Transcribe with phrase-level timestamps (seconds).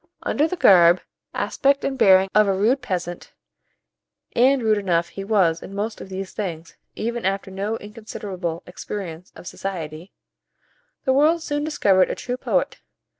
[0.23, 0.99] Under the garb,
[1.31, 3.33] aspect, and bearing of a rude peasant
[4.35, 9.31] (and rude enough he was in most of these things, even after no inconsiderable experience
[9.35, 10.11] of society),
[11.03, 12.79] the world soon discovered a true poet.